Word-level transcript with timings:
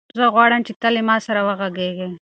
زه 0.17 0.23
غواړم 0.33 0.61
چې 0.67 0.73
ته 0.81 0.87
له 0.95 1.01
ما 1.07 1.17
سره 1.27 1.39
وغږېږې. 1.47 2.09